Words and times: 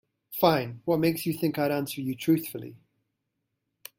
Fine, 0.31 0.81
what 0.85 0.99
makes 0.99 1.27
you 1.27 1.33
think 1.33 1.59
I'd 1.59 1.69
answer 1.69 2.01
you 2.01 2.15
truthfully? 2.15 2.75